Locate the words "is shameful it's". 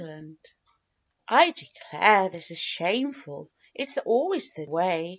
2.49-3.99